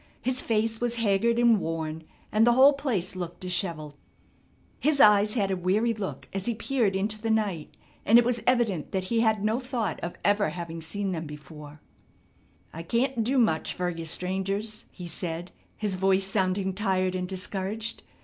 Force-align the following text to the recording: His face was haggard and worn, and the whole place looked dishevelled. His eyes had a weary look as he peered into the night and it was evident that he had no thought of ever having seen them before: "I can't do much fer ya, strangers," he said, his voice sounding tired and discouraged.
His 0.19 0.41
face 0.41 0.81
was 0.81 0.95
haggard 0.95 1.37
and 1.37 1.59
worn, 1.61 2.05
and 2.31 2.47
the 2.47 2.53
whole 2.53 2.73
place 2.73 3.15
looked 3.15 3.41
dishevelled. 3.41 3.93
His 4.79 4.99
eyes 4.99 5.33
had 5.33 5.51
a 5.51 5.55
weary 5.55 5.93
look 5.93 6.27
as 6.33 6.47
he 6.47 6.55
peered 6.55 6.95
into 6.95 7.21
the 7.21 7.29
night 7.29 7.77
and 8.03 8.17
it 8.17 8.25
was 8.25 8.41
evident 8.47 8.93
that 8.93 9.03
he 9.03 9.19
had 9.19 9.43
no 9.43 9.59
thought 9.59 9.99
of 9.99 10.15
ever 10.25 10.49
having 10.49 10.81
seen 10.81 11.11
them 11.11 11.27
before: 11.27 11.81
"I 12.73 12.81
can't 12.81 13.23
do 13.23 13.37
much 13.37 13.75
fer 13.75 13.89
ya, 13.89 14.03
strangers," 14.05 14.85
he 14.91 15.05
said, 15.05 15.51
his 15.77 15.93
voice 15.93 16.25
sounding 16.25 16.73
tired 16.73 17.13
and 17.13 17.27
discouraged. 17.27 18.01